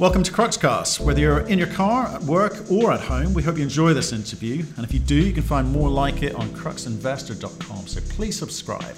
[0.00, 0.98] Welcome to Cruxcast.
[0.98, 4.12] Whether you're in your car, at work, or at home, we hope you enjoy this
[4.12, 4.64] interview.
[4.74, 7.86] And if you do, you can find more like it on cruxinvestor.com.
[7.86, 8.96] So please subscribe.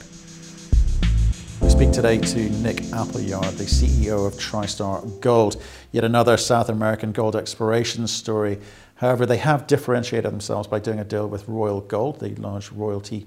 [1.61, 5.63] We speak today to Nick Appleyard, the CEO of TriStar Gold.
[5.93, 8.59] Yet another South American gold exploration story.
[8.95, 13.27] However, they have differentiated themselves by doing a deal with Royal Gold, the large royalty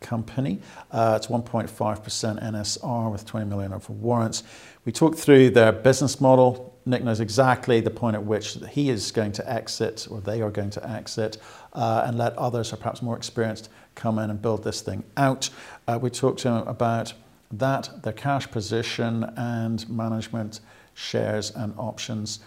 [0.00, 0.58] company.
[0.90, 4.42] Uh, it's 1.5% NSR with 20 million of warrants.
[4.84, 9.10] We talked through their business model, Nick knows exactly the point at which he is
[9.10, 11.36] going to exit, or they are going to exit,
[11.72, 15.50] uh, and let others, or perhaps more experienced, come in and build this thing out.
[15.88, 17.12] Uh, we talked to him about
[17.50, 20.60] that, their cash position, and management
[20.94, 22.38] shares and options.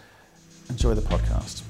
[0.70, 1.60] Enjoy the podcast.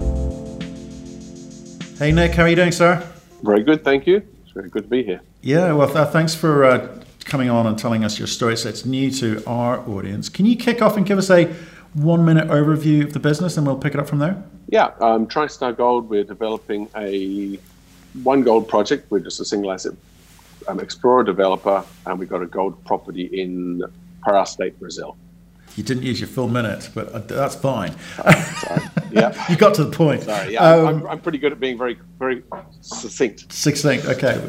[1.99, 3.05] Hey, Nick, how are you doing, sir?
[3.43, 4.23] Very good, thank you.
[4.45, 5.21] It's very good to be here.
[5.43, 8.57] Yeah, well, th- thanks for uh, coming on and telling us your story.
[8.57, 10.29] So it's new to our audience.
[10.29, 11.53] Can you kick off and give us a
[11.95, 14.43] one minute overview of the business and we'll pick it up from there?
[14.69, 17.59] Yeah, um, TriStar Gold, we're developing a
[18.23, 19.11] one gold project.
[19.11, 19.95] We're just a single asset
[20.69, 23.83] um, explorer developer, and we've got a gold property in
[24.25, 25.17] Pará State, Brazil.
[25.77, 27.95] You didn't use your full minute, but uh, that's fine.
[29.13, 29.47] Yeah.
[29.51, 30.23] you got to the point.
[30.23, 30.55] Sorry.
[30.55, 32.43] Yeah, um, I'm, I'm, pretty good at being very, very
[32.81, 33.53] succinct.
[33.53, 34.07] Succinct.
[34.07, 34.41] Okay.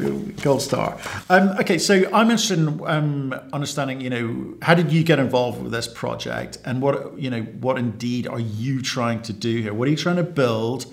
[0.42, 0.98] Gold star.
[1.30, 1.78] Um, okay.
[1.78, 4.00] So I'm interested in um, understanding.
[4.00, 7.78] You know, how did you get involved with this project, and what you know, what
[7.78, 9.74] indeed are you trying to do here?
[9.74, 10.86] What are you trying to build?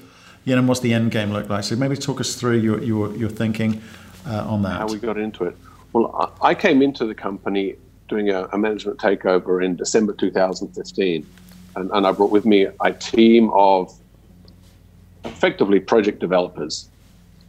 [0.45, 1.63] You know, and what's the end game look like?
[1.63, 3.81] So maybe talk us through your your, your thinking
[4.25, 4.79] uh, on that.
[4.79, 5.57] How we got into it.
[5.93, 7.75] Well, I came into the company
[8.09, 11.25] doing a, a management takeover in December 2015.
[11.75, 13.95] And, and I brought with me a team of
[15.23, 16.89] effectively project developers.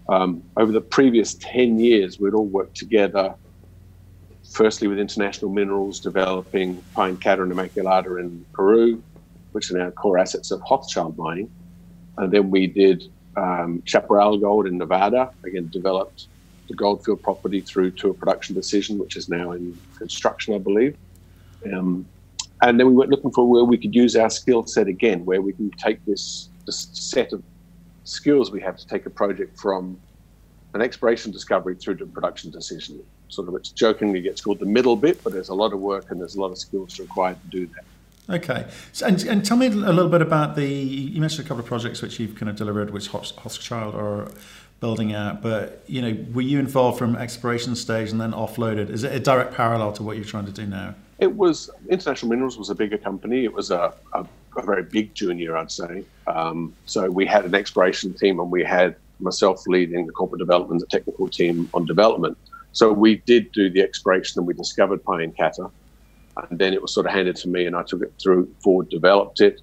[0.08, 3.34] Um, over the previous 10 years, we'd all worked together,
[4.52, 9.02] firstly with International Minerals, developing Pallancata and Inmaculada in Peru,
[9.52, 11.50] which are now core assets of Hochschild Mining.
[12.18, 13.04] And then we did
[13.36, 16.26] um, Chaparral Gold in Nevada, again, developed
[16.70, 20.96] the Goldfield property through to a production decision, which is now in construction, I believe.
[21.66, 22.06] Um,
[22.62, 25.42] and then we went looking for where we could use our skill set again, where
[25.42, 27.42] we can take this, this set of
[28.04, 29.98] skills we have to take a project from
[30.74, 33.02] an exploration discovery through to production decision.
[33.28, 36.10] Sort of, it's jokingly gets called the middle bit, but there's a lot of work
[36.10, 37.84] and there's a lot of skills required to do that.
[38.36, 40.64] Okay, so, and, and tell me a little bit about the.
[40.64, 44.30] You mentioned a couple of projects which you've kind of delivered, which Hochschild or
[44.80, 45.42] building out.
[45.42, 48.90] But you know, were you involved from exploration stage and then offloaded?
[48.90, 50.94] Is it a direct parallel to what you're trying to do now?
[51.18, 53.44] It was International Minerals was a bigger company.
[53.44, 54.26] It was a, a,
[54.56, 56.04] a very big junior, I'd say.
[56.26, 60.80] Um, so we had an exploration team, and we had myself leading the corporate development,
[60.80, 62.38] the technical team on development.
[62.72, 65.70] So we did do the exploration, and we discovered Pallancata,
[66.48, 68.88] and then it was sort of handed to me, and I took it through forward,
[68.88, 69.60] developed it,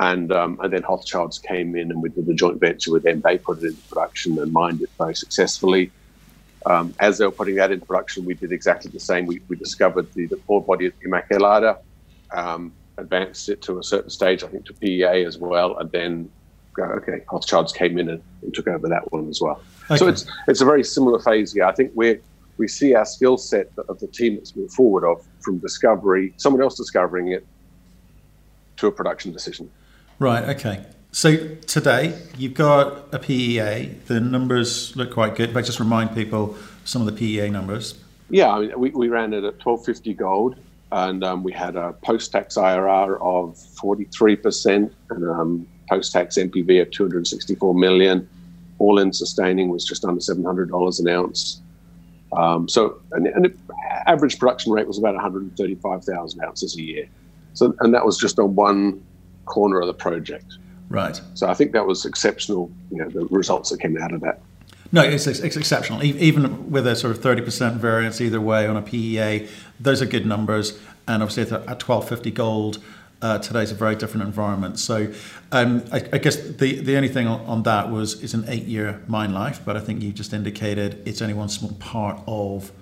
[0.00, 3.20] and um, and then Hochschilds came in and we did a joint venture with them.
[3.20, 5.92] They put it into production and mined it very successfully.
[6.66, 9.26] Um, as they were putting that into production, we did exactly the same.
[9.26, 11.78] We, we discovered the, the ore body at Inmaculada,
[12.32, 16.30] um, advanced it to a certain stage, I think to PEA as well, and then
[16.78, 19.60] uh, okay, Hochschilds came in and, and, took over that one as well.
[19.84, 19.98] Okay.
[19.98, 21.64] So it's it's a very similar phase here.
[21.64, 22.18] I think we
[22.56, 26.62] we see our skill set of the team that's moved forward of from discovery, someone
[26.62, 27.46] else discovering it,
[28.78, 29.70] to a production decision.
[30.20, 30.50] Right.
[30.50, 30.84] Okay.
[31.12, 33.86] So today you've got a PEA.
[34.04, 35.54] The numbers look quite good.
[35.54, 37.98] But just remind people some of the PEA numbers.
[38.28, 40.56] Yeah, I mean, we, we ran it at twelve fifty gold,
[40.92, 46.12] and um, we had a post tax IRR of forty three percent, and um, post
[46.12, 48.28] tax NPV of two hundred sixty four million.
[48.78, 51.62] All in sustaining was just under seven hundred dollars an ounce.
[52.36, 53.58] Um, so, and, and
[54.06, 57.08] average production rate was about one hundred thirty five thousand ounces a year.
[57.54, 59.02] So, and that was just on one
[59.50, 60.58] corner of the project.
[60.88, 61.20] Right.
[61.34, 64.40] So I think that was exceptional, you know, the results that came out of that.
[64.92, 66.02] No, it's, it's exceptional.
[66.02, 70.26] Even with a sort of 30% variance either way on a PEA, those are good
[70.26, 70.78] numbers.
[71.06, 72.78] And obviously at 1250 gold,
[73.22, 74.78] uh, today's a very different environment.
[74.78, 75.12] So
[75.52, 78.64] um, I, I, guess the, the only thing on, on that was it's an eight
[78.64, 82.72] year mine life, but I think you just indicated it's only one small part of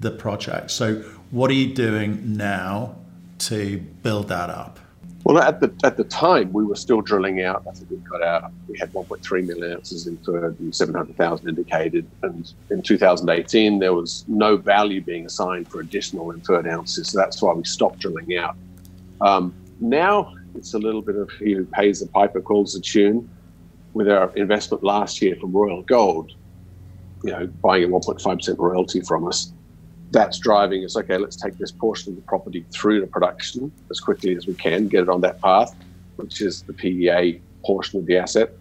[0.00, 0.70] the project.
[0.70, 0.96] So
[1.30, 2.96] what are you doing now
[3.40, 4.78] to build that up?
[5.24, 7.64] Well, at the at the time, we were still drilling out.
[7.66, 8.52] I think we got out.
[8.68, 12.06] We had 1.3 million ounces inferred and 700,000 indicated.
[12.22, 17.08] And in 2018, there was no value being assigned for additional inferred ounces.
[17.08, 18.54] So that's why we stopped drilling out.
[19.22, 23.28] Um, now it's a little bit of who pays the piper calls the tune.
[23.94, 26.32] With our investment last year from Royal Gold,
[27.22, 29.52] you know, buying a 1.5% royalty from us,
[30.14, 34.00] that's driving us, okay, let's take this portion of the property through to production as
[34.00, 35.74] quickly as we can, get it on that path.
[36.16, 38.52] which is the PEA portion of the asset.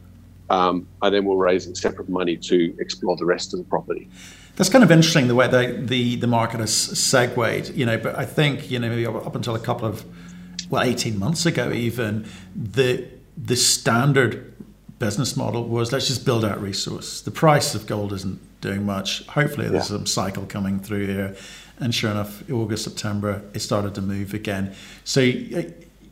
[0.49, 4.09] Um, and then we're raising separate money to explore the rest of the property.
[4.55, 8.17] That's kind of interesting the way the, the, the market has segued, you know, but
[8.17, 10.03] I think, you know, maybe up until a couple of,
[10.69, 13.07] well, 18 months ago even, the,
[13.37, 14.53] the standard
[14.99, 17.21] business model was let's just build out resource.
[17.21, 19.25] The price of gold isn't doing much.
[19.27, 19.97] Hopefully there's yeah.
[19.97, 21.35] some cycle coming through here.
[21.79, 24.73] And sure enough, August, September, it started to move again.
[25.03, 25.19] So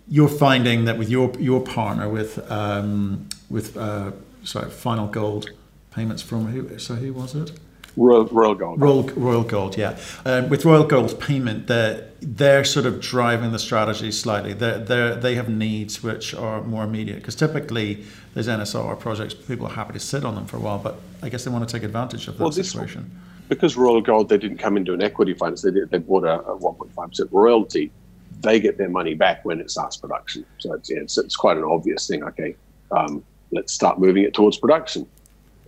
[0.07, 4.11] you're finding that with your your partner, with um, with uh,
[4.43, 5.49] sorry, Final Gold
[5.91, 6.77] payments from who?
[6.77, 7.51] So who was it?
[7.97, 8.81] Royal, Royal Gold.
[8.81, 9.97] Royal, Royal Gold, yeah.
[10.25, 14.53] Um, with Royal Gold's payment, they're, they're sort of driving the strategy slightly.
[14.53, 19.67] They're, they're, they have needs which are more immediate because typically those NSR projects, people
[19.67, 21.73] are happy to sit on them for a while, but I guess they want to
[21.73, 23.11] take advantage of that well, situation.
[23.11, 26.39] This, because Royal Gold, they didn't come into an equity so they, they bought a,
[26.41, 27.91] a 1.5% royalty.
[28.39, 30.45] They get their money back when it starts production.
[30.59, 32.23] So it's, yeah, it's, it's quite an obvious thing.
[32.23, 32.55] Okay,
[32.91, 35.05] um, let's start moving it towards production.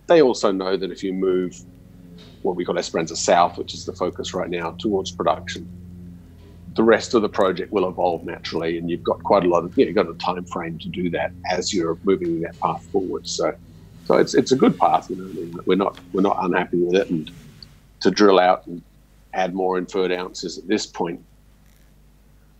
[0.06, 1.62] They also know that if you move
[2.44, 5.66] what we call Esperanza South, which is the focus right now, towards production,
[6.74, 9.76] the rest of the project will evolve naturally, and you've got quite a lot of
[9.76, 12.84] you know, you've got a time frame to do that as you're moving that path
[12.92, 13.26] forward.
[13.26, 13.52] So,
[14.04, 15.08] so it's it's a good path.
[15.08, 17.30] You know, we're not we're not unhappy with it, and
[18.02, 18.82] to drill out and
[19.32, 21.20] add more inferred ounces at this point,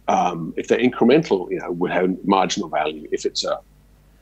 [0.09, 3.07] um, if they're incremental, you know, would have marginal value.
[3.13, 3.59] If it's a,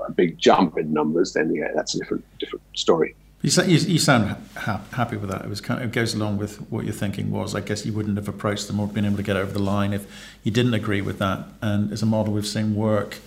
[0.06, 3.14] a big jump in numbers, then yeah, that's a different different story.
[3.42, 5.42] You, you, you sound ha- happy with that.
[5.42, 7.56] It was kind of, it goes along with what your thinking was.
[7.56, 9.92] I guess you wouldn't have approached them or been able to get over the line
[9.92, 10.06] if
[10.44, 11.46] you didn't agree with that.
[11.60, 13.18] And it's a model we've seen work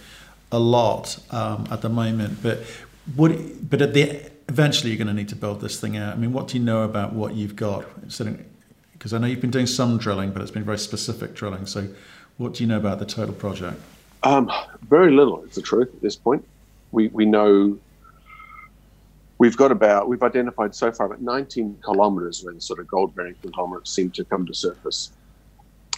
[0.53, 2.41] a lot um, at the moment.
[2.41, 2.59] But
[3.15, 3.33] what?
[3.69, 6.13] But at the eventually, you're going to need to build this thing out.
[6.13, 7.85] I mean, what do you know about what you've got?
[8.01, 11.65] Because I know you've been doing some drilling, but it's been very specific drilling.
[11.65, 11.89] So,
[12.37, 13.81] what do you know about the total project?
[14.23, 14.49] Um,
[14.87, 15.43] very little.
[15.43, 16.45] It's the truth at this point.
[16.91, 17.77] We we know
[19.37, 23.15] we've got about we've identified so far about 19 kilometres where the sort of gold
[23.15, 25.11] bearing conglomerates seem to come to surface.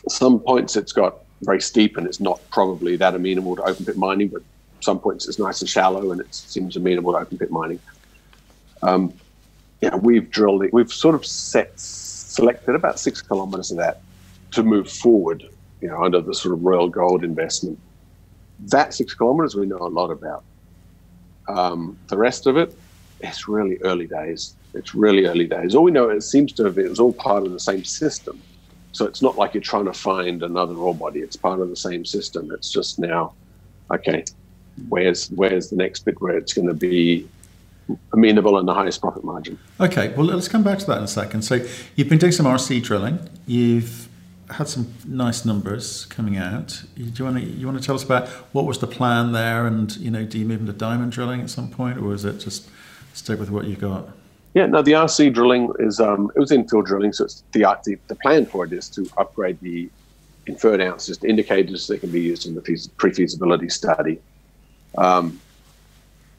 [0.10, 3.98] Some points it's got very steep and it's not probably that amenable to open pit
[3.98, 4.42] mining, but
[4.80, 7.80] some points it's nice and shallow and it seems amenable to open pit mining.
[8.82, 9.14] Um,
[9.82, 10.74] yeah, we've drilled it.
[10.74, 14.02] We've sort of set selected about six kilometres of that
[14.52, 15.44] to move forward.
[15.82, 17.78] You know, under the sort of Royal Gold investment.
[18.60, 20.44] That six kilometres we know a lot about.
[21.48, 22.76] Um, the rest of it,
[23.20, 24.56] it's really early days.
[24.74, 25.76] It's really early days.
[25.76, 28.42] All we know, it seems to have, it was all part of the same system.
[28.92, 31.20] So it's not like you're trying to find another ore body.
[31.20, 32.52] It's part of the same system.
[32.52, 33.34] It's just now,
[33.92, 34.24] okay,
[34.90, 37.28] where's where's the next bit where it's going to be
[38.14, 39.58] amenable and the highest profit margin?
[39.80, 41.44] Okay, well let's come back to that in a second.
[41.44, 41.66] So
[41.96, 43.20] you've been doing some RC drilling.
[43.46, 44.10] You've
[44.50, 46.84] had some nice numbers coming out.
[46.96, 49.68] Do you want to you want to tell us about what was the plan there,
[49.68, 52.40] and you know, do you move into diamond drilling at some point, or is it
[52.40, 52.70] just
[53.18, 54.08] stick with what you got.
[54.54, 57.98] Yeah, no, the RC drilling is um, it was infill drilling, so it's the, the
[58.08, 59.90] the plan for it is to upgrade the
[60.48, 64.20] inferred ounces to indicators that can be used in the pre-feasibility study.
[64.98, 65.40] Um,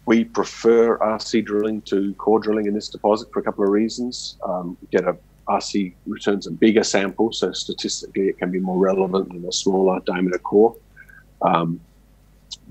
[0.07, 4.37] we prefer RC drilling to core drilling in this deposit for a couple of reasons.
[4.43, 5.17] Um, get a
[5.49, 10.01] RC returns a bigger sample, so statistically it can be more relevant than a smaller
[10.07, 10.75] diameter core.
[11.43, 11.81] Um,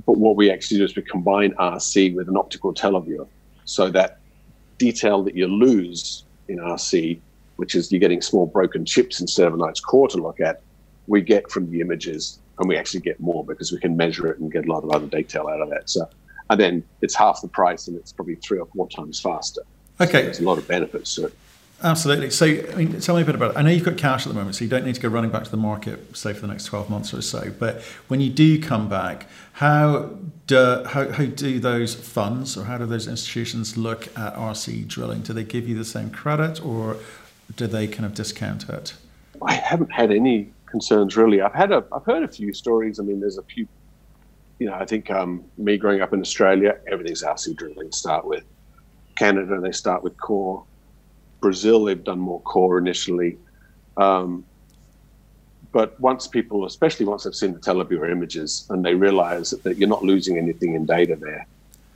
[0.06, 3.28] but what we actually do is we combine RC with an optical televiewer
[3.68, 4.20] so that
[4.78, 7.20] detail that you lose in RC,
[7.58, 10.62] which is you're getting small broken chips instead of a nice core to look at,
[11.08, 14.40] we get from the images, and we actually get more because we can measure it
[14.40, 15.90] and get a lot of other detail out of that.
[15.90, 16.08] So,
[16.50, 19.62] and then it's half the price, and it's probably three or four times faster.
[20.00, 21.34] Okay, so there's a lot of benefits to it.
[21.84, 22.32] Absolutely.
[22.32, 23.58] So, I mean, tell me a bit about it.
[23.58, 25.30] I know you've got cash at the moment, so you don't need to go running
[25.30, 27.52] back to the market, say, for the next 12 months or so.
[27.60, 30.18] But when you do come back, how
[30.48, 35.22] do, how, how do those funds or how do those institutions look at RC drilling?
[35.22, 36.98] Do they give you the same credit or
[37.56, 38.96] do they kind of discount it?
[39.46, 41.42] I haven't had any concerns really.
[41.42, 43.00] I've had a, I've heard a few stories.
[43.00, 43.68] I mean, there's a few,
[44.58, 48.44] you know, I think um, me growing up in Australia, everything's RC drilling start with.
[49.16, 50.64] Canada, they start with core
[51.40, 53.38] Brazil, they've done more core initially.
[53.98, 54.46] Um,
[55.72, 59.90] but once people, especially once they've seen the televiewer images and they realize that, you're
[59.90, 61.46] not losing anything in data there,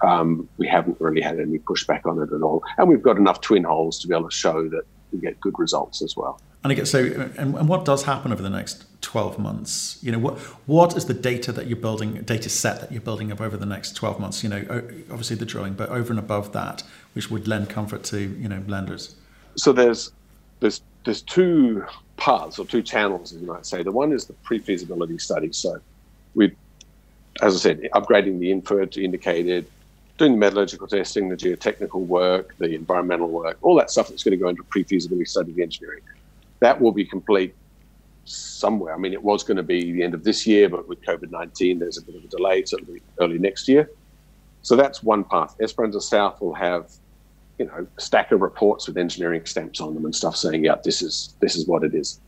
[0.02, 2.64] um, we haven't really had any pushback on it at all.
[2.78, 5.58] And we've got enough twin holes to be able to show that we get good
[5.58, 6.40] results as well.
[6.64, 7.00] And again, so,
[7.38, 9.98] and, and what does happen over the next 12 months?
[10.02, 13.32] You know, what what is the data that you're building, data set that you're building
[13.32, 14.44] up over the next 12 months?
[14.44, 14.64] You know,
[15.10, 16.84] obviously the drilling, but over and above that,
[17.14, 19.16] which would lend comfort to, you know, lenders
[19.56, 20.12] so there's
[20.60, 21.86] there's there's two
[22.18, 23.84] paths or two channels, as you might say.
[23.84, 25.52] The one is the pre-feasibility study.
[25.52, 25.80] So
[26.36, 26.56] we
[27.42, 29.66] as I said, upgrading the inferred to indicated,
[30.18, 34.38] doing the metallurgical testing, the geotechnical work, the environmental work, all that stuff that's going
[34.38, 36.02] to go into pre-feasibility study of engineering.
[36.60, 37.56] That will be complete
[38.26, 38.94] somewhere.
[38.94, 41.32] I mean, it was going to be the end of this year, but with COVID
[41.32, 43.90] 19, there's a bit of a delay, so it'll be early next year.
[44.62, 45.56] So that's one path.
[45.60, 46.92] Esperanza South will have,
[47.58, 51.02] you know, stack of reports with engineering stamps on them and stuff saying, yeah, this
[51.02, 52.20] is this is what it is.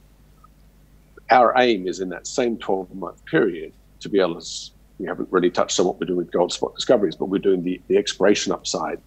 [1.31, 4.47] Our aim is in that same 12 month period to be able to
[4.99, 7.81] we haven't really touched on what we're doing with Goldspot Discoveries, but we're doing the,
[7.87, 8.99] the exploration upside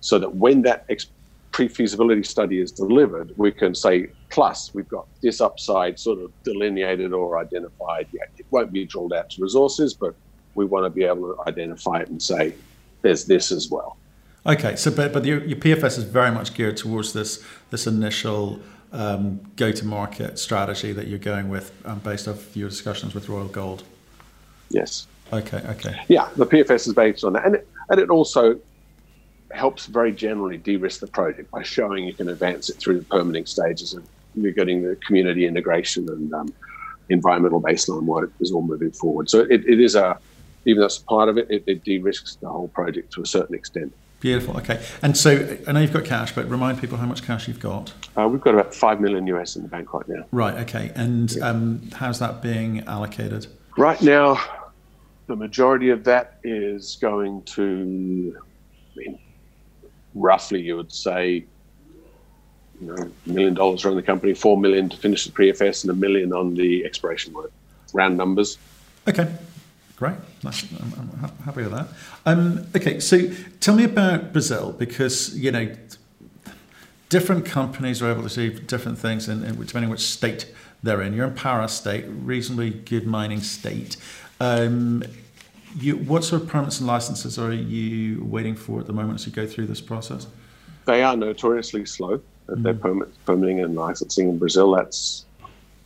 [0.00, 1.06] so that when that ex-
[1.52, 7.12] pre-feasibility study is delivered, we can say, plus we've got this upside sort of delineated
[7.12, 8.06] or identified.
[8.12, 10.14] Yeah, it won't be drilled out to resources, but
[10.54, 12.54] we want to be able to identify it and say,
[13.02, 13.96] there's this as well.
[14.46, 18.60] Okay, so but, but your, your PFS is very much geared towards this this initial
[18.92, 23.84] um, go-to-market strategy that you're going with um, based off your discussions with Royal Gold.
[24.70, 25.06] Yes.
[25.32, 25.62] Okay.
[25.68, 26.00] Okay.
[26.08, 28.58] Yeah, the PFS is based on that, and it, and it also
[29.50, 33.46] helps very generally de-risk the project by showing you can advance it through the permitting
[33.46, 36.52] stages and you're getting the community integration and um,
[37.08, 39.28] environmental baseline work is all moving forward.
[39.30, 40.18] So it, it is a
[40.64, 43.54] even though it's part of it, it, it de-risks the whole project to a certain
[43.54, 43.92] extent.
[44.20, 44.56] Beautiful.
[44.58, 44.84] Okay.
[45.00, 47.92] And so I know you've got cash, but remind people how much cash you've got.
[48.16, 50.26] Uh, we've got about five million US in the bank right now.
[50.32, 50.54] Right.
[50.58, 50.90] Okay.
[50.96, 51.48] And yeah.
[51.48, 53.46] um, how's that being allocated?
[53.76, 54.40] Right now,
[55.28, 59.18] the majority of that is going to, I mean,
[60.14, 61.44] roughly you would say,
[62.80, 65.90] you know, a million dollars around the company, four million to finish the pre-FS, and
[65.90, 67.52] a million on the expiration work.
[67.92, 68.58] Round numbers.
[69.08, 69.32] Okay,
[69.98, 70.16] great.
[70.44, 70.64] Nice.
[70.80, 71.88] I'm, I'm happy with that.
[72.24, 75.74] Um, okay, so tell me about Brazil because you know
[77.08, 80.52] different companies are able to achieve different things, in, in, depending which state
[80.82, 81.14] they're in.
[81.14, 83.96] You're in Pará state, reasonably good mining state.
[84.40, 85.02] Um,
[85.76, 89.26] you, what sort of permits and licenses are you waiting for at the moment as
[89.26, 90.26] you go through this process?
[90.86, 92.20] They are notoriously slow.
[92.48, 92.62] Mm.
[92.62, 95.26] Their permit, permitting and licensing in Brazil, that's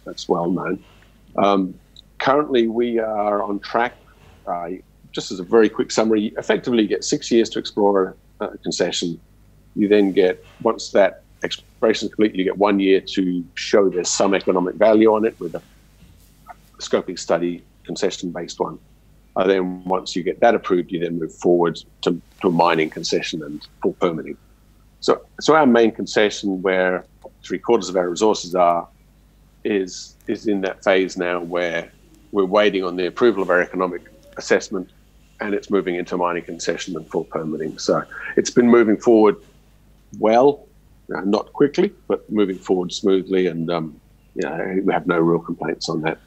[0.04, 0.84] that's well known.
[1.36, 1.74] Um,
[2.18, 3.94] currently, we are on track.
[4.46, 4.70] Uh,
[5.12, 9.20] just as a very quick summary, effectively you get six years to explore a concession.
[9.76, 14.08] You then get once that exploration is complete, you get one year to show there's
[14.08, 15.62] some economic value on it with a
[16.78, 18.78] scoping study, concession-based one.
[19.36, 22.90] Uh, then once you get that approved, you then move forward to, to a mining
[22.90, 24.36] concession and full permitting.
[25.00, 27.04] So, so our main concession, where
[27.42, 28.86] three quarters of our resources are,
[29.64, 31.90] is is in that phase now where
[32.32, 34.02] we're waiting on the approval of our economic
[34.36, 34.90] assessment,
[35.40, 37.78] and it's moving into mining concession and full permitting.
[37.78, 38.02] So
[38.36, 39.36] it's been moving forward
[40.18, 40.66] well,
[41.14, 44.00] uh, not quickly, but moving forward smoothly, and um,
[44.34, 46.18] you know, we have no real complaints on that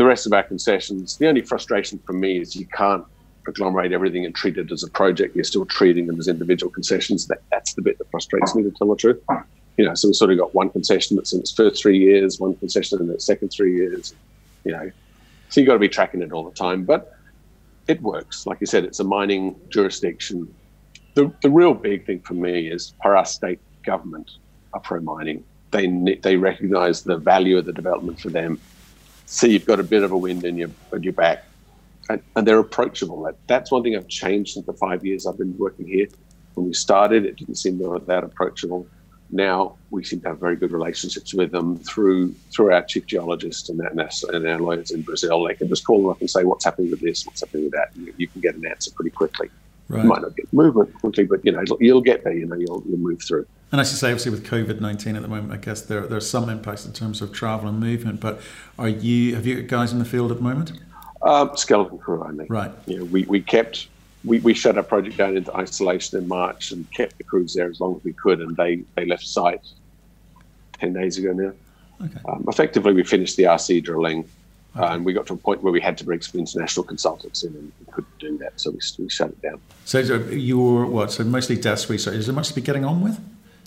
[0.00, 3.04] the rest of our concessions, the only frustration for me is you can't
[3.46, 5.36] agglomerate everything and treat it as a project.
[5.36, 7.26] You're still treating them as individual concessions.
[7.26, 9.22] That, that's the bit that frustrates me, to tell the truth.
[9.76, 12.40] You know, so we've sort of got one concession that's in its first three years,
[12.40, 14.14] one concession in its second three years.
[14.64, 14.90] You know,
[15.50, 16.84] so you've got to be tracking it all the time.
[16.84, 17.14] But
[17.90, 18.46] it works.
[18.46, 20.52] Like you said, it's a mining jurisdiction.
[21.14, 24.30] The, the real big thing for me is Pará state government
[24.72, 25.44] are pro mining.
[25.72, 25.86] They,
[26.22, 28.60] they recognize the value of the development for them
[29.30, 31.44] see you've got a bit of a wind in your in your back,
[32.08, 33.22] and, and they're approachable.
[33.22, 36.08] That that's one thing I've changed since the five years I've been working here.
[36.54, 38.86] When we started, it didn't seem that approachable.
[39.32, 43.70] Now we seem to have very good relationships with them through through our chief geologist
[43.70, 45.44] and, and, our, and our lawyers in Brazil.
[45.44, 47.26] They can just call them up and say, "What's happening with this?
[47.26, 49.48] What's happening with that?" And you, you can get an answer pretty quickly.
[49.88, 50.02] Right.
[50.02, 52.32] You might not get movement quickly, but you know you'll get there.
[52.32, 53.46] You know you'll, you'll move through.
[53.72, 56.28] And as you say, obviously with COVID nineteen at the moment, I guess there there's
[56.28, 58.20] some impacts in terms of travel and movement.
[58.20, 58.40] But
[58.78, 60.72] are you have you guys in the field at the moment?
[61.22, 62.46] Um, skeleton crew only.
[62.48, 62.72] Right.
[62.86, 63.88] Yeah, we, we kept
[64.24, 67.68] we, we shut our project down into isolation in March and kept the crews there
[67.68, 69.66] as long as we could, and they they left site
[70.78, 71.52] ten days ago now.
[72.04, 72.20] Okay.
[72.28, 74.28] Um, effectively, we finished the RC drilling.
[74.76, 74.86] Okay.
[74.86, 77.42] Uh, and we got to a point where we had to bring some international consultants
[77.42, 79.60] in, and we couldn't do that, so we, we shut it down.
[79.84, 81.10] So you're what?
[81.10, 82.14] So mostly desk research.
[82.14, 83.18] Is there much to be getting on with?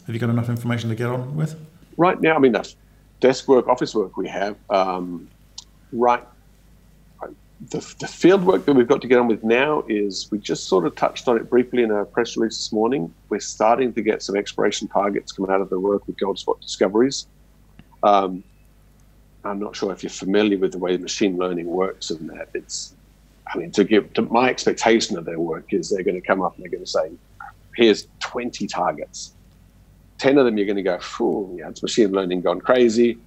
[0.05, 1.59] Have you got enough information to get on with?
[1.97, 2.77] Right now, I mean, that's
[3.19, 4.55] desk work, office work we have.
[4.69, 5.27] Um,
[5.91, 6.23] right,
[7.73, 10.67] the, the field work that we've got to get on with now is we just
[10.67, 13.11] sort of touched on it briefly in our press release this morning.
[13.29, 17.25] We're starting to get some exploration targets coming out of the work with Goldspot Discoveries.
[18.03, 18.43] Um,
[19.43, 22.49] I'm not sure if you're familiar with the way machine learning works and that.
[22.53, 22.93] It's,
[23.51, 26.43] I mean, to give to my expectation of their work is they're going to come
[26.43, 27.11] up and they're going to say,
[27.75, 29.33] here's 20 targets.
[30.19, 30.99] 10 of them you're going to go,
[31.57, 33.17] yeah, it's machine learning gone crazy.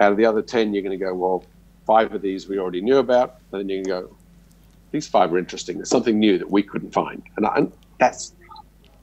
[0.00, 1.44] Out of the other 10, you're going to go, well,
[1.86, 3.36] five of these we already knew about.
[3.52, 4.16] And then you can go,
[4.90, 5.76] these five are interesting.
[5.76, 8.32] There's something new that we couldn't find, and, I, and that's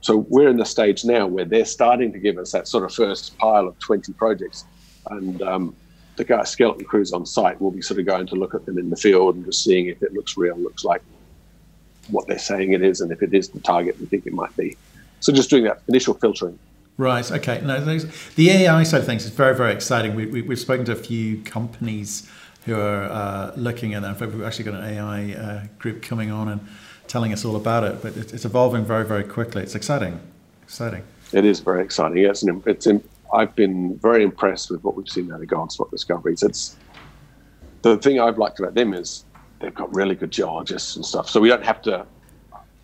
[0.02, 2.94] so we're in the stage now where they're starting to give us that sort of
[2.94, 4.66] first pile of 20 projects,
[5.10, 5.76] and um,
[6.18, 8.78] the guy skeleton crews on site will be sort of going to look at them
[8.78, 11.02] in the field and just seeing if it looks real, looks like
[12.10, 14.56] what they're saying it is, and if it is the target we think it might
[14.58, 14.76] be.
[15.22, 16.60] So just doing that initial filtering.
[16.98, 17.32] Right.
[17.32, 17.62] Okay.
[17.62, 17.80] No,
[18.36, 20.16] the AI side of things is very, very exciting.
[20.16, 22.30] We, we, have spoken to a few companies
[22.66, 24.10] who are uh, looking at that.
[24.10, 26.62] In fact, we've actually got an AI uh, group coming on and
[27.08, 28.02] telling us all about it.
[28.02, 29.64] But it's, evolving very, very quickly.
[29.64, 30.20] It's exciting.
[30.64, 31.04] Exciting.
[31.34, 32.18] It is very exciting.
[32.18, 32.88] Yes, and it's.
[33.34, 36.44] I've been very impressed with what we've seen out of Goldspot Discoveries.
[36.44, 36.78] It's
[37.82, 39.26] the thing I've liked about them is
[39.60, 41.30] they've got really good geologists and stuff.
[41.30, 42.06] So we don't have to,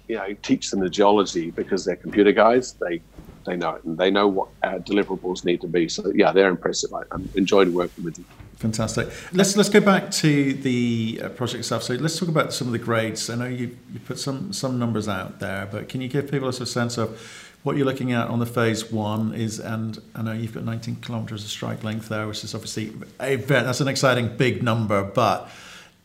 [0.08, 2.74] you know, teach them the geology because they're computer guys.
[2.74, 3.02] They
[3.46, 5.88] they know it and they know what our deliverables need to be.
[5.88, 6.92] So yeah, they're impressive.
[6.94, 8.26] I, am enjoying working with them.
[8.60, 9.08] Fantastic.
[9.32, 11.82] Let's let's go back to the uh, project itself.
[11.84, 13.30] So let's talk about some of the grades.
[13.30, 16.50] I know you you put some some numbers out there, but can you give people
[16.50, 17.22] a sense of
[17.64, 20.98] what you're looking at on the phase one is, and I know you've got 19
[20.98, 25.50] kilometers of strike length there, which is obviously a that's an exciting big number, but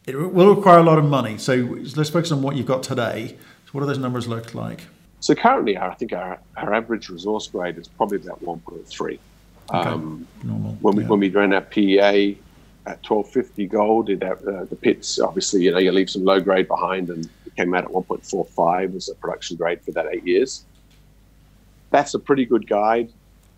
[0.06, 1.38] it will require a lot of money.
[1.38, 1.54] So
[1.96, 3.37] let's focus on what you've got today.
[3.66, 4.82] So what do those numbers look like?
[5.18, 9.18] So currently, our, I think our, our average resource grade is probably about 1.3.
[9.73, 9.88] Okay.
[9.88, 10.76] Um, Normal.
[10.80, 11.09] When we yeah.
[11.09, 12.38] when we ran our PEA
[12.87, 16.40] at 1250 gold, did that, uh, the pits obviously you know you leave some low
[16.40, 20.26] grade behind, and it came out at 1.45 as a production grade for that eight
[20.26, 20.64] years.
[21.90, 23.11] That's a pretty good guide.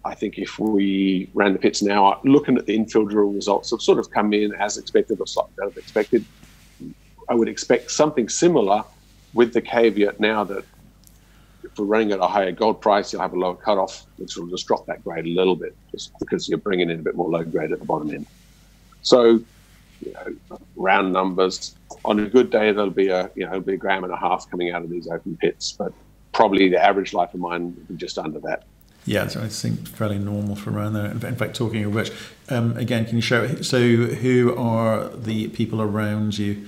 [0.05, 3.83] I think if we ran the pits now, looking at the infill drill results have
[3.83, 6.25] sort of come in as expected or slightly better than expected.
[7.29, 8.85] I would expect something similar
[9.35, 10.65] with the caveat now that
[11.77, 14.47] if we're running at a higher gold price, you'll have a lower cutoff, which will
[14.47, 17.29] just drop that grade a little bit, just because you're bringing in a bit more
[17.29, 18.27] low grade at the bottom end.
[19.03, 19.41] So,
[20.01, 21.75] you know, round numbers.
[22.07, 24.51] On a good day, there'll be a you know be a gram and a half
[24.51, 25.93] coming out of these open pits, but
[26.33, 28.65] probably the average life of mine would be just under that.
[29.05, 31.11] Yeah, so I think fairly normal for around there.
[31.11, 32.11] In fact, talking of which,
[32.49, 33.63] um, again, can you share?
[33.63, 36.67] So, who are the people around you?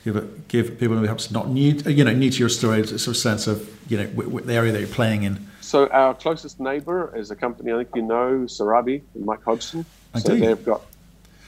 [0.00, 2.86] Give it, give people who perhaps not new, you know, new to your story, a
[2.86, 5.46] sort of sense of you know w- w- the area that you're playing in.
[5.60, 9.84] So our closest neighbour is a company I think you know, Serabi and Mike Hodgson.
[10.14, 10.40] I so do.
[10.40, 10.82] they've got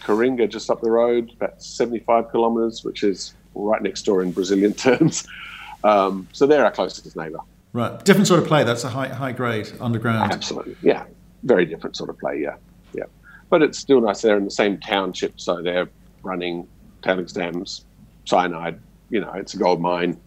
[0.03, 4.73] Coringa just up the road, about 75 kilometres, which is right next door in Brazilian
[4.75, 5.27] terms.
[5.83, 7.41] Um, so they're our closest neighbour.
[7.73, 8.63] Right, different sort of play.
[8.65, 10.33] That's a high high grade underground.
[10.33, 11.05] Absolutely, yeah,
[11.43, 12.41] very different sort of play.
[12.41, 12.57] Yeah,
[12.93, 13.05] yeah,
[13.51, 14.23] but it's still nice.
[14.23, 15.89] They're in the same township, so they're
[16.23, 16.69] running
[17.03, 17.85] tailings dams
[18.25, 18.81] cyanide.
[19.11, 20.19] You know, it's a gold mine,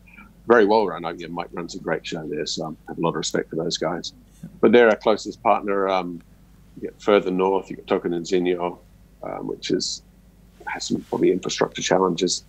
[0.48, 1.06] very well run.
[1.06, 3.50] I, know, Mike runs a great show there, so I have a lot of respect
[3.50, 4.14] for those guys.
[4.62, 5.90] But they're our closest partner.
[5.90, 6.22] Um,
[7.00, 8.78] further north, you've got get Tocantinzinho,
[9.24, 10.04] um, which is
[10.68, 12.44] has some probably infrastructure challenges.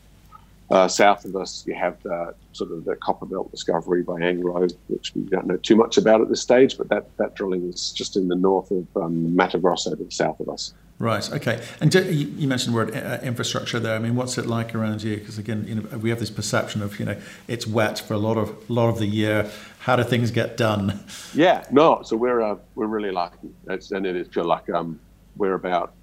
[0.70, 5.14] Uh, south of us, you have the, sort of the Copperbelt discovery by Anglo, which
[5.14, 8.16] we don't know too much about at this stage, but that, that drilling is just
[8.16, 10.74] in the north of um, Mato Grosso to the south of us.
[10.98, 11.30] Right.
[11.32, 11.64] Okay.
[11.80, 13.94] And you mentioned the word uh, infrastructure there.
[13.94, 15.16] I mean, what's it like around here?
[15.16, 18.18] Because again, you know, we have this perception of you know it's wet for a
[18.18, 19.48] lot of lot of the year.
[19.78, 21.04] How do things get done?
[21.34, 21.64] Yeah.
[21.70, 22.02] No.
[22.02, 23.48] So we're uh, we're really lucky.
[23.68, 24.98] It's, and it is feel like um,
[25.36, 25.94] we're about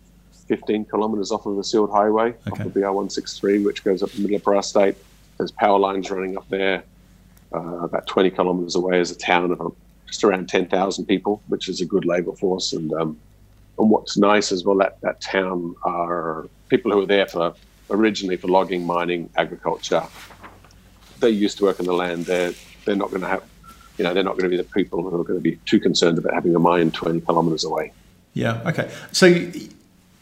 [0.47, 2.51] 15 kilometres off of the sealed highway, okay.
[2.51, 4.95] off of the R163, which goes up the middle of Pará State.
[5.37, 6.83] There's power lines running up there.
[7.53, 9.75] Uh, about 20 kilometres away is a town of
[10.07, 12.73] just around 10,000 people, which is a good labour force.
[12.73, 13.17] And um,
[13.77, 17.53] and what's nice as well that that town are people who are there for
[17.89, 20.03] originally for logging, mining, agriculture.
[21.19, 22.25] They used to work on the land.
[22.25, 22.53] They're
[22.85, 23.43] they're not going to have,
[23.97, 25.79] you know, they're not going to be the people who are going to be too
[25.79, 27.91] concerned about having a mine 20 kilometres away.
[28.33, 28.61] Yeah.
[28.65, 28.91] Okay.
[29.11, 29.27] So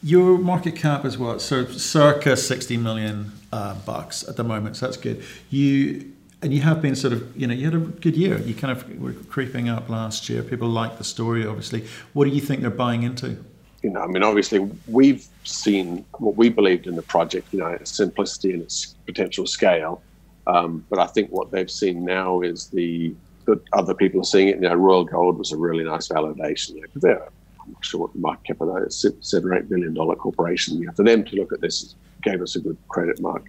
[0.03, 1.41] your market cap is what?
[1.41, 4.75] So circa 60 million uh, bucks at the moment.
[4.77, 5.23] So that's good.
[5.49, 6.11] You
[6.41, 8.37] and you have been sort of, you know, you had a good year.
[8.39, 10.43] You kind of were creeping up last year.
[10.43, 11.87] People like the story, obviously.
[12.11, 13.37] What do you think they're buying into?
[13.81, 17.67] You know, I mean, obviously, we've seen what we believed in the project, you know,
[17.67, 20.01] its simplicity and its potential scale.
[20.45, 24.49] Um, but I think what they've seen now is the that other people are seeing
[24.49, 24.55] it.
[24.55, 26.75] You know, Royal Gold was a really nice validation.
[26.75, 27.29] You know, they're,
[27.65, 30.91] I'm not sure what the market cap of seven or eight billion dollar corporation.
[30.93, 33.45] For them to look at this gave us a good credit mark.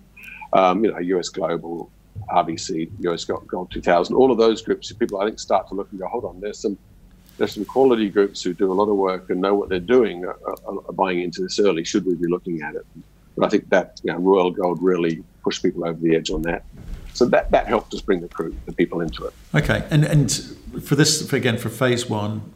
[0.53, 1.90] Um, you know, US Global,
[2.31, 6.00] RBC, US Gold 2000, all of those groups, people I think start to look and
[6.00, 6.79] go, hold on, there's some
[7.37, 10.24] there's some quality groups who do a lot of work and know what they're doing
[10.24, 11.83] are, are, are buying into this early.
[11.83, 12.87] Should we be looking at it?
[13.37, 16.42] But I think that you know, Royal Gold really pushed people over the edge on
[16.42, 16.64] that.
[17.12, 19.35] So that, that helped us bring the crew, the people into it.
[19.55, 20.33] Okay, and and
[20.83, 22.53] for this for, again for phase one,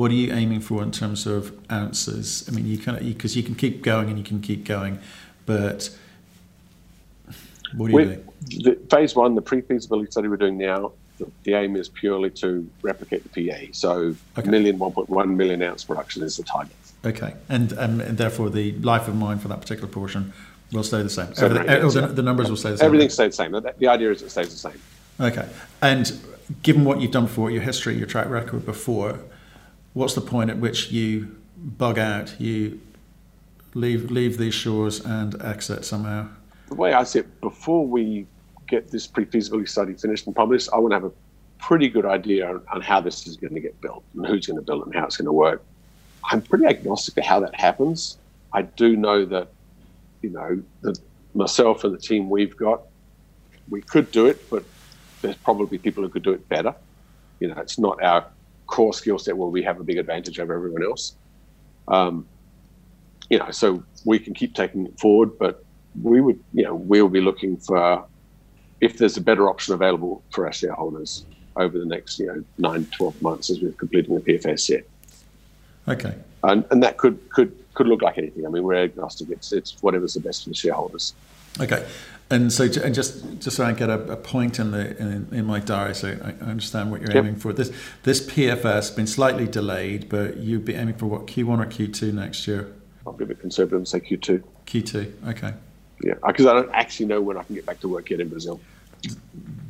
[0.00, 2.48] what are you aiming for in terms of ounces?
[2.48, 4.98] I mean, you kind of because you can keep going and you can keep going,
[5.44, 5.90] but
[7.74, 8.24] What you we, do?
[8.62, 12.66] The, phase one, the pre-feasibility study we're doing now, the, the aim is purely to
[12.80, 13.72] replicate the PEA.
[13.72, 14.48] So okay.
[14.48, 16.74] million, 1.1 million ounce production is the target.
[17.04, 20.32] Okay, and, um, and therefore the life of mine for that particular portion
[20.72, 21.28] will stay the same.
[21.36, 22.86] Everything, oh, the, the, numbers will stay the same.
[22.86, 23.52] Everything stays the same.
[23.52, 24.80] The, the idea is it stays the same.
[25.20, 25.46] Okay,
[25.82, 26.18] and
[26.62, 29.18] given what you've done before, your history, your track record before,
[29.92, 32.80] what's the point at which you bug out, you
[33.74, 36.28] leave leave these shores and exit somehow?
[36.68, 38.26] The way I see it, before we
[38.68, 41.12] get this pre-feasibility study finished and published, I want to have a
[41.58, 44.58] pretty good idea on, on how this is going to get built and who's going
[44.58, 45.62] to build it and how it's going to work.
[46.30, 48.18] I'm pretty agnostic to how that happens.
[48.52, 49.48] I do know that,
[50.22, 50.98] you know, that
[51.34, 52.82] myself and the team we've got,
[53.68, 54.64] we could do it, but
[55.22, 56.74] there's probably people who could do it better.
[57.40, 58.26] You know, it's not our
[58.70, 61.16] core skill set where we have a big advantage over everyone else.
[61.88, 62.26] Um,
[63.28, 65.64] you know, so we can keep taking it forward, but
[66.02, 68.04] we would, you know, we'll be looking for
[68.80, 72.86] if there's a better option available for our shareholders over the next, you know, nine,
[72.96, 74.84] 12 months as we're completing the PFS set.
[75.88, 76.14] Okay.
[76.44, 78.46] And, and that could, could, could look like anything.
[78.46, 79.30] I mean, we're agnostic.
[79.30, 81.12] It's, it's whatever's the best for the shareholders.
[81.60, 81.86] Okay.
[82.30, 85.44] And so, and just just so I get a, a point in the in, in,
[85.46, 87.24] my diary, so I understand what you're yep.
[87.24, 87.52] aiming for.
[87.52, 87.72] This
[88.04, 92.46] this PFS been slightly delayed, but you'd be aiming for what Q1 or Q2 next
[92.46, 92.72] year?
[93.04, 94.44] I'll be a bit conservative and say Q2.
[94.66, 95.54] Q2, okay.
[96.02, 98.28] Yeah, because I don't actually know when I can get back to work yet in
[98.28, 98.60] Brazil.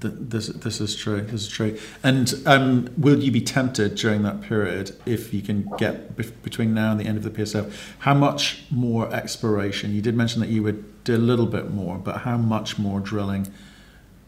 [0.01, 1.21] This this is true.
[1.21, 1.79] This is true.
[2.03, 6.91] And um, will you be tempted during that period if you can get between now
[6.93, 7.73] and the end of the PSF?
[8.01, 9.95] How much more exploration?
[9.95, 13.01] You did mention that you would do a little bit more, but how much more
[13.01, 13.53] drilling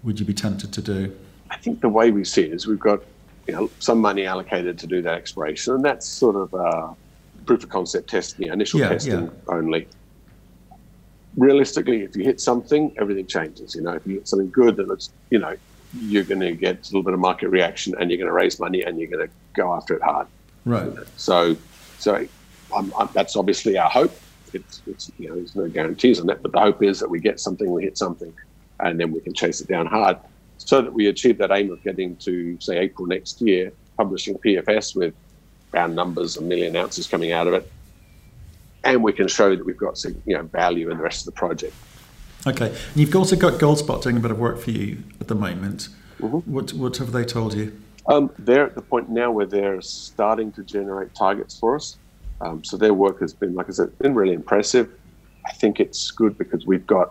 [0.03, 1.17] would you be tempted to do?
[1.51, 3.03] I think the way we see it is we've got
[3.47, 6.95] you know some money allocated to do that exploration, and that's sort of uh,
[7.47, 9.31] proof of concept testing, initial yeah, testing yeah.
[9.49, 9.87] only
[11.37, 13.75] realistically, if you hit something, everything changes.
[13.75, 15.57] You know, if you hit something good, then it's you know
[16.01, 18.59] you're going to get a little bit of market reaction, and you're going to raise
[18.59, 20.27] money, and you're going to go after it hard.
[20.65, 20.91] Right.
[21.17, 21.57] So,
[21.99, 22.27] so
[22.75, 24.17] I'm, I'm, that's obviously our hope.
[24.55, 27.21] It's, it's you know there's no guarantees on that, but the hope is that we
[27.21, 28.33] get something, we hit something,
[28.81, 30.19] and then we can chase it down hard,
[30.59, 34.97] so that we achieve that aim of getting to say April next year, publishing PFS
[34.97, 35.15] with
[35.73, 37.71] round numbers, a million ounces coming out of it,
[38.85, 41.27] and we can show that we've got some, you know value in the rest of
[41.27, 41.75] the project.
[42.47, 45.35] Okay, and you've also got Goldspot doing a bit of work for you at the
[45.35, 45.89] moment.
[46.21, 46.53] Mm-hmm.
[46.53, 47.81] What what have they told you?
[48.07, 51.99] Um, they're at the point now where they're starting to generate targets for us.
[52.45, 54.89] Um, so their work has been, like I said, been really impressive.
[55.47, 57.09] I think it's good because we've got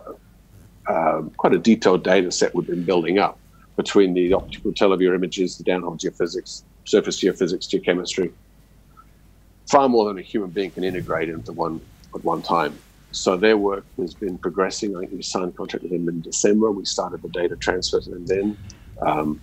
[0.88, 3.40] uh, quite a detailed data set we've been building up
[3.76, 8.32] between the optical teleview images, the downhole geophysics, surface geophysics, geochemistry,
[9.70, 11.80] far more than a human being can integrate into one
[12.14, 12.78] at one time.
[13.12, 14.96] So their work has been progressing.
[14.96, 16.70] I think we signed contract with them in December.
[16.70, 18.58] We started the data transfer them then.
[19.06, 19.40] Um,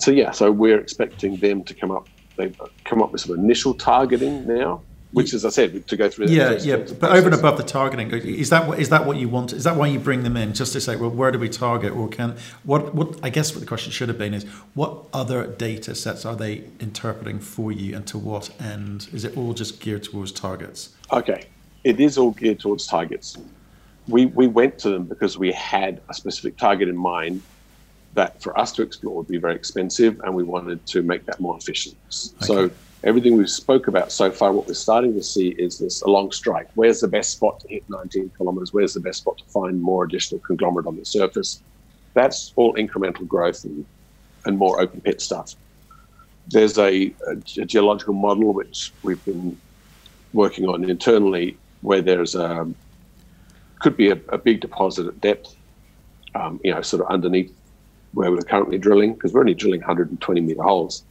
[0.00, 2.08] so yeah, so we're expecting them to come up.
[2.38, 6.26] They've come up with some initial targeting now, which, as I said, to go through.
[6.26, 6.76] Yeah, yeah.
[6.76, 9.52] But over and above the targeting, is that what, is that what you want?
[9.52, 11.92] Is that why you bring them in, just to say, well, where do we target,
[11.92, 12.94] or can what?
[12.94, 16.36] What I guess what the question should have been is, what other data sets are
[16.36, 19.08] they interpreting for you, and to what end?
[19.12, 20.90] Is it all just geared towards targets?
[21.12, 21.46] Okay,
[21.82, 23.36] it is all geared towards targets.
[24.06, 27.42] We we went to them because we had a specific target in mind
[28.18, 31.38] that for us to explore would be very expensive, and we wanted to make that
[31.38, 31.96] more efficient.
[32.08, 32.46] Okay.
[32.46, 32.70] So
[33.04, 36.68] everything we've spoke about so far, what we're starting to see is this along strike.
[36.74, 38.72] Where's the best spot to hit 19 kilometers?
[38.72, 41.62] Where's the best spot to find more additional conglomerate on the surface?
[42.14, 43.86] That's all incremental growth and,
[44.46, 45.54] and more open pit stuff.
[46.48, 49.56] There's a, a, a geological model which we've been
[50.32, 52.68] working on internally where there's a,
[53.78, 55.54] could be a, a big deposit at depth,
[56.34, 57.54] um, you know, sort of underneath
[58.12, 61.02] where we're currently drilling, because we're only drilling 120 meter holes.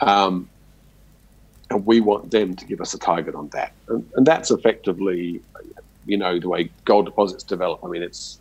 [0.00, 0.48] Um,
[1.70, 3.72] and we want them to give us a target on that.
[3.88, 5.40] And, and that's effectively,
[6.06, 7.82] you know, the way gold deposits develop.
[7.82, 8.38] I mean, it's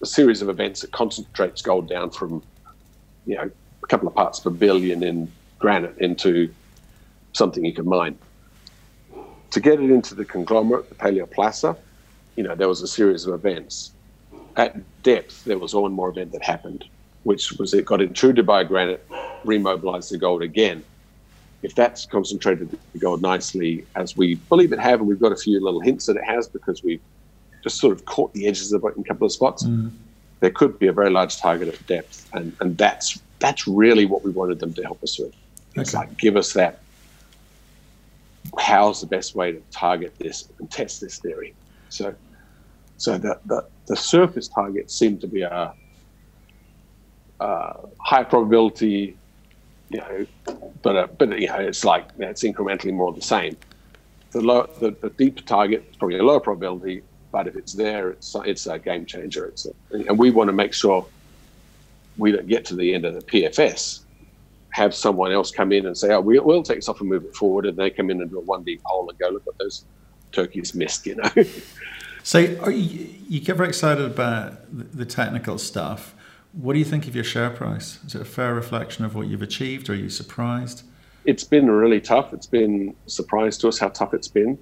[0.00, 2.42] a series of events that concentrates gold down from,
[3.26, 3.50] you know,
[3.82, 6.52] a couple of parts per billion in granite into
[7.32, 8.18] something you can mine.
[9.50, 11.76] To get it into the conglomerate, the paleoplacer,
[12.36, 13.92] you know, there was a series of events.
[14.56, 16.84] At depth, there was one more event that happened,
[17.22, 19.06] which was it got intruded by granite,
[19.44, 20.84] remobilized the gold again,
[21.62, 25.36] if that's concentrated the gold nicely, as we believe it have, and we've got a
[25.36, 27.00] few little hints that it has because we've
[27.62, 29.90] just sort of caught the edges of it in a couple of spots, mm.
[30.40, 34.24] there could be a very large target at depth, and and that's that's really what
[34.24, 35.32] we wanted them to help us with.
[35.76, 36.06] It's okay.
[36.06, 36.80] like give us that.
[38.58, 41.54] How's the best way to target this and test this theory?
[41.88, 42.14] So,
[42.96, 45.74] so the the, the surface targets seem to be a,
[47.40, 49.18] a high probability,
[49.90, 50.26] you know,
[50.80, 53.54] but a, but you know, it's like it's incrementally more the same.
[54.30, 57.02] The low, the, the deep target is probably a lower probability,
[57.32, 59.44] but if it's there, it's it's a game changer.
[59.44, 59.72] It's a,
[60.08, 61.06] and we want to make sure
[62.16, 64.04] we don't get to the end of the PFS,
[64.70, 67.24] have someone else come in and say, "Oh, we'll, we'll take this off and move
[67.24, 69.44] it forward," and they come in and do a one D poll and go, "Look
[69.44, 69.84] what those
[70.32, 71.30] turkeys missed," you know.
[72.22, 74.58] so, you, you get very excited about
[74.96, 76.14] the technical stuff.
[76.52, 77.98] What do you think of your share price?
[78.06, 79.88] Is it a fair reflection of what you've achieved?
[79.88, 80.82] Or are you surprised?
[81.24, 82.34] It's been really tough.
[82.34, 84.58] It's been a surprise to us how tough it's been.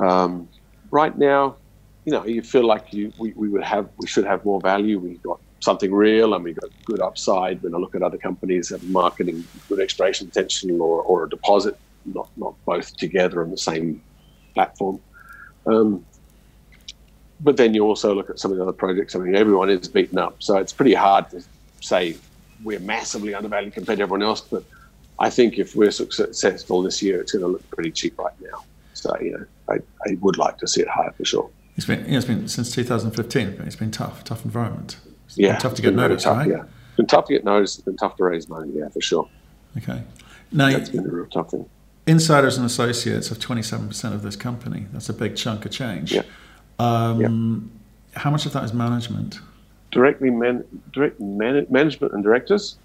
[0.00, 0.48] Um,
[0.90, 1.56] right now,
[2.04, 4.98] you know, you feel like you we, we would have we should have more value.
[4.98, 7.62] We've got something real and we've got good upside.
[7.62, 11.76] When I look at other companies are marketing good exploration potential or, or a deposit,
[12.06, 14.02] not not both together on the same
[14.54, 15.00] platform.
[15.66, 16.04] Um,
[17.42, 19.14] but then you also look at some of the other projects.
[19.14, 21.42] I mean, everyone is beaten up, so it's pretty hard to
[21.80, 22.16] say
[22.62, 24.40] we're massively undervalued compared to everyone else.
[24.42, 24.64] But
[25.18, 28.64] I think if we're successful this year, it's going to look pretty cheap right now.
[28.94, 29.74] So you know, I,
[30.08, 31.50] I would like to see it higher for sure.
[31.76, 33.62] It's been you know, it's been since 2015.
[33.66, 34.98] It's been tough, tough environment.
[35.26, 36.48] It's yeah, tough to get noticed, tough, right?
[36.48, 37.78] Yeah, it's been tough to get noticed.
[37.78, 38.72] It's been tough to raise money.
[38.74, 39.28] Yeah, for sure.
[39.78, 40.02] Okay,
[40.52, 41.68] now that's been a real tough thing.
[42.06, 44.86] Insiders and associates have 27% of this company.
[44.92, 46.12] That's a big chunk of change.
[46.12, 46.22] Yeah.
[46.80, 48.20] Um, yeah.
[48.20, 49.38] How much of that is management?
[49.90, 52.76] Directly, man, direct man, management and directors.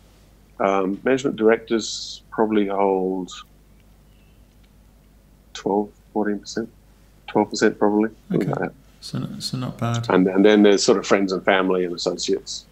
[0.60, 3.32] Um, management directors probably hold
[5.54, 6.68] 12, 14%,
[7.30, 8.10] 12% probably.
[8.34, 8.48] Okay.
[8.48, 10.08] Like so, so not bad.
[10.10, 12.66] And, and then there's sort of friends and family and associates,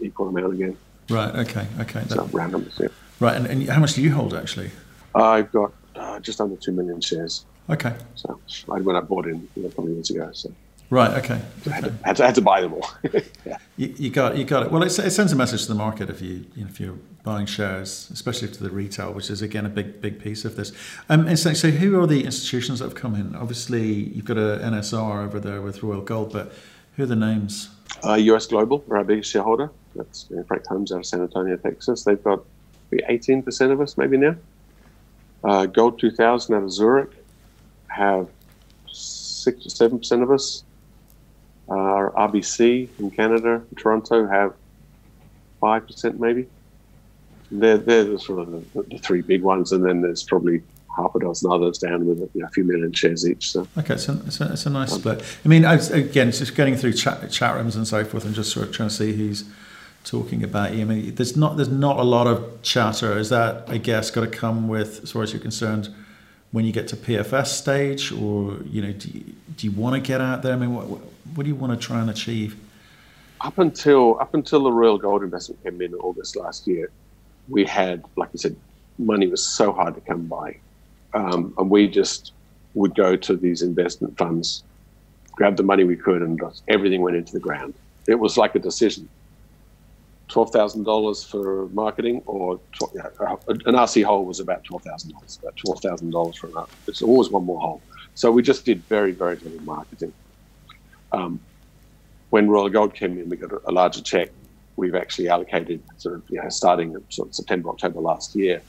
[0.00, 0.76] equal amount again.
[1.08, 2.02] Right, okay, okay.
[2.08, 2.88] So that, numbers, yeah.
[3.20, 4.70] Right, and, and how much do you hold actually?
[5.14, 7.44] I've got uh, just under 2 million shares.
[7.70, 7.94] Okay.
[8.16, 10.30] So I, when I bought in you know, a couple of years ago.
[10.32, 10.52] So.
[10.90, 11.24] Right.
[11.24, 11.40] Okay.
[11.66, 12.90] I had, to, had, to, had to buy them all.
[13.46, 13.58] yeah.
[13.76, 14.72] You, you, got you got it.
[14.72, 16.98] Well, it, it, sends a message to the market if you, you know, if you're
[17.22, 20.72] buying shares, especially to the retail, which is again a big big piece of this.
[21.08, 23.36] Um, and so, so who are the institutions that have come in?
[23.36, 26.52] Obviously, you've got a NSR over there with Royal Gold, but
[26.96, 27.70] who are the names?
[28.04, 29.70] Uh, US Global, our biggest shareholder.
[29.94, 32.02] That's you know, Frank Holmes out of San Antonio, Texas.
[32.02, 32.42] They've got
[32.92, 34.34] 18% of us maybe now.
[35.44, 37.19] Uh, Gold 2000 out of Zurich
[37.90, 38.28] have
[38.88, 40.64] six or seven percent of us.
[41.68, 44.54] Uh, RBC in Canada, Toronto have
[45.60, 46.46] five percent maybe.
[47.50, 50.62] They're they're the sort of the, the, three big ones, and then there's probably
[50.96, 53.50] half a dozen others down with you know, a few million shares each.
[53.50, 55.22] So okay, so it's a, it's a nice split.
[55.44, 58.34] I mean, I was, again, just getting through chat, chat rooms and so forth, and
[58.34, 59.44] just sort of trying to see who's
[60.04, 60.82] talking about you.
[60.82, 63.18] I mean, there's not there's not a lot of chatter.
[63.18, 65.88] Is that I guess got to come with, as far as you're concerned,
[66.52, 69.24] when you get to PFS stage, or you know, do you,
[69.56, 70.52] do you want to get out there?
[70.52, 70.86] I mean, what
[71.34, 72.56] what do you want to try and achieve?
[73.40, 76.90] Up until up until the Royal Gold investment came in August last year,
[77.48, 78.56] we had, like I said,
[78.98, 80.56] money was so hard to come by,
[81.14, 82.32] um, and we just
[82.74, 84.62] would go to these investment funds,
[85.32, 87.74] grab the money we could, and everything went into the ground.
[88.06, 89.08] It was like a decision
[90.30, 92.60] twelve thousand dollars for marketing, or
[92.94, 95.38] know, an RC hole was about twelve thousand dollars.
[95.42, 97.82] About twelve thousand dollars for an It's always one more hole.
[98.14, 100.12] So we just did very very little marketing.
[101.12, 101.40] Um,
[102.30, 104.30] when Royal Gold came in, we got a, a, larger check.
[104.76, 108.62] We've actually allocated sort of you know starting sort of September October last year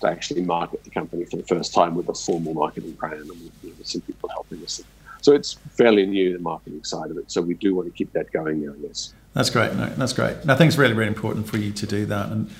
[0.00, 3.28] to actually market the company for the first time with a formal marketing plan and
[3.28, 4.82] with, you know, some people helping us.
[5.22, 7.30] So it's fairly new the marketing side of it.
[7.30, 8.74] So we do want to keep that going now.
[8.80, 9.14] Yes.
[9.36, 9.74] That's great.
[9.74, 10.34] No, that's great.
[10.38, 12.30] And I think it's really, really important for you to do that.
[12.30, 12.50] And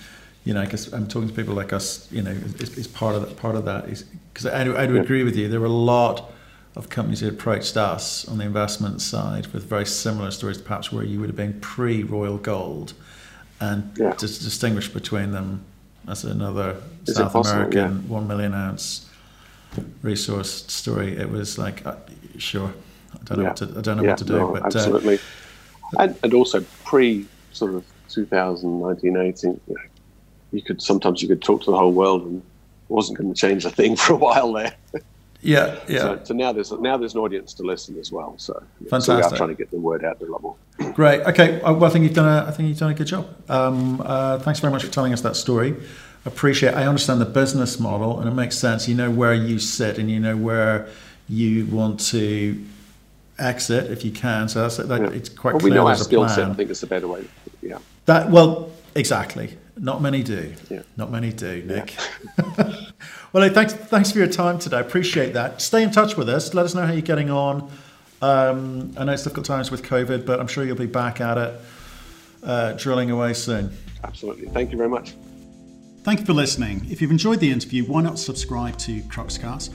[0.45, 3.23] you know, because I'm talking to people like us, you know, is, is part of
[3.23, 3.37] that.
[3.39, 5.01] Part of that is because I, I do yeah.
[5.01, 5.49] agree with you.
[5.49, 6.31] There were a lot
[6.77, 11.03] of companies who approached us on the investment side with very similar stories, perhaps where
[11.03, 12.93] you would have been pre Royal Gold,
[13.59, 14.13] and yeah.
[14.13, 15.65] to distinguish between them
[16.07, 18.09] as another is South American yeah.
[18.09, 19.09] one million ounce
[20.03, 21.17] resource story.
[21.17, 21.97] It was like, uh,
[22.37, 22.75] sure,
[23.15, 25.17] I don't know what to, I don't know what to do, no, but uh, absolutely.
[25.17, 25.21] Uh,
[25.99, 29.81] and, and also pre sort of 2019, 18, you, know,
[30.53, 32.45] you could sometimes you could talk to the whole world and it
[32.89, 34.75] wasn't going to change a thing for a while there.
[35.43, 35.99] Yeah, yeah.
[35.99, 38.35] So, so, now there's now there's an audience to listen as well.
[38.37, 39.07] So, Fantastic.
[39.07, 40.57] so we are trying to get the word out there a lot more.
[40.93, 41.21] Great.
[41.23, 41.61] Okay.
[41.61, 43.29] Uh, well, I think you've done a I think you've done a good job.
[43.49, 45.77] Um, uh, thanks very much for telling us that story.
[46.25, 46.75] Appreciate.
[46.75, 48.89] I understand the business model, and it makes sense.
[48.89, 50.89] You know where you sit, and you know where
[51.29, 52.61] you want to
[53.39, 54.49] exit if you can.
[54.49, 55.09] So that's that, yeah.
[55.09, 55.73] it's quite well, clear.
[55.73, 56.51] We know our skill set.
[56.51, 57.27] I think it's a better way.
[57.63, 57.79] Yeah.
[58.07, 59.57] That well, exactly.
[59.79, 60.55] Not many do.
[60.71, 60.83] Yeah.
[60.97, 61.95] Not many do, Nick.
[62.39, 62.73] Yeah.
[63.33, 64.81] well, hey, thanks thanks for your time today.
[64.81, 65.61] Appreciate that.
[65.61, 66.55] Stay in touch with us.
[66.55, 67.71] Let us know how you're getting on.
[68.23, 71.37] Um, I know it's difficult times with COVID, but I'm sure you'll be back at
[71.37, 71.61] it,
[72.43, 73.77] uh, drilling away soon.
[74.03, 74.49] Absolutely.
[74.49, 75.15] Thank you very much.
[76.03, 76.87] Thank you for listening.
[76.89, 79.75] If you've enjoyed the interview, why not subscribe to Cruxcast